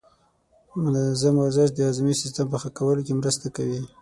[0.83, 3.79] منظم ورزش د هاضمې سیستم په ښه کولو کې مرسته کوي.